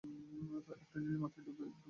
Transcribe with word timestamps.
একটা 0.75 0.97
জিনিস 0.99 1.19
মাথায় 1.21 1.43
ঢুকছেই 1.45 1.67
না! 1.67 1.75